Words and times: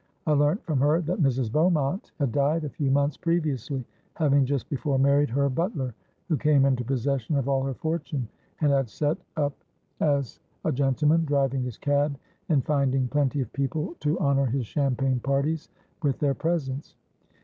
I 0.25 0.31
learnt 0.31 0.63
from 0.65 0.79
her 0.79 0.99
that 1.01 1.21
Mrs. 1.21 1.51
Beaumont 1.51 2.11
had 2.17 2.31
died 2.31 2.63
a 2.63 2.69
few 2.69 2.89
months 2.89 3.17
previously, 3.17 3.85
having 4.15 4.47
just 4.47 4.67
before 4.67 4.97
married 4.97 5.29
her 5.29 5.47
butler, 5.47 5.93
who 6.27 6.37
came 6.37 6.65
into 6.65 6.83
possession 6.83 7.35
of 7.35 7.47
all 7.47 7.61
her 7.63 7.75
fortune 7.75 8.27
and 8.61 8.71
had 8.71 8.89
set 8.89 9.19
up 9.37 9.53
as 9.99 10.39
a 10.65 10.71
gentleman, 10.71 11.23
driving 11.25 11.61
his 11.61 11.77
cab 11.77 12.17
and 12.49 12.65
finding 12.65 13.09
plenty 13.09 13.41
of 13.41 13.53
people 13.53 13.95
to 13.99 14.19
honour 14.19 14.47
his 14.47 14.65
champagne 14.65 15.19
parties 15.19 15.69
with 16.01 16.17
their 16.17 16.33
presence. 16.33 16.95